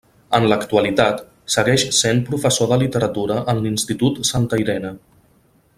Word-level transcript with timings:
En 0.35 0.45
l'actualitat 0.51 1.19
segueix 1.55 1.83
sent 1.97 2.23
professor 2.31 2.71
de 2.73 2.79
literatura 2.85 3.39
en 3.55 3.63
l'Institut 3.67 4.19
Santa 4.31 4.61
Irene. 4.65 4.97